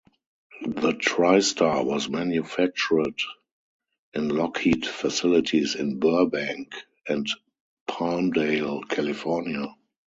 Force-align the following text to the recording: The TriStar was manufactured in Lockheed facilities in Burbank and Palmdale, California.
The 0.65 0.93
TriStar 0.93 1.85
was 1.85 2.09
manufactured 2.09 3.21
in 4.15 4.29
Lockheed 4.29 4.83
facilities 4.83 5.75
in 5.75 5.99
Burbank 5.99 6.73
and 7.07 7.27
Palmdale, 7.87 8.81
California. 8.89 9.75